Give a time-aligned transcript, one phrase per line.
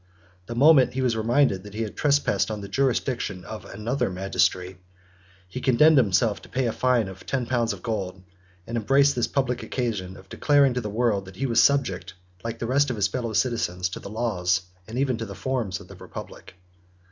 [0.47, 4.77] The moment he was reminded that he had trespassed on the jurisdiction of another magistrate,
[5.47, 8.23] he condemned himself to pay a fine of ten pounds of gold;
[8.65, 12.57] and embraced this public occasion of declaring to the world, that he was subject, like
[12.57, 15.79] the rest of his fellow citizens, to the laws, 75 and even to the forms,
[15.79, 16.55] of the republic.